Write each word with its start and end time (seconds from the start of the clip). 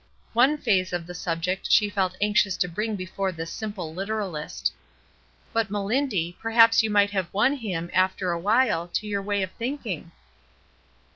One 0.33 0.57
phase 0.57 0.93
of 0.93 1.05
the 1.05 1.13
subject 1.13 1.71
she 1.71 1.87
felt 1.87 2.17
anxious 2.19 2.57
to 2.57 2.67
bring 2.67 2.95
before 2.95 3.31
this 3.31 3.51
simple 3.53 3.93
literalist. 3.93 4.73
"But, 5.53 5.69
Melindy, 5.69 6.35
perhaps 6.41 6.81
you 6.81 6.89
might 6.89 7.11
have 7.11 7.31
won 7.31 7.53
him, 7.53 7.87
after 7.93 8.31
a 8.31 8.39
while, 8.39 8.87
to 8.87 9.05
your 9.05 9.21
way 9.21 9.43
of 9.43 9.51
thinking." 9.51 10.11